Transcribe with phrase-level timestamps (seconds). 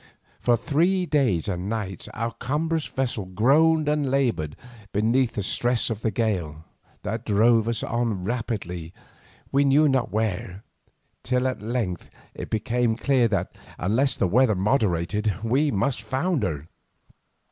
[0.39, 4.55] For three days and nights our cumbrous vessel groaned and laboured
[4.91, 6.63] beneath the stress of the gale,
[7.03, 8.93] that drove us on rapidly
[9.51, 10.63] we knew not whither,
[11.21, 16.67] till at length it became clear that, unless the weather moderated, we must founder.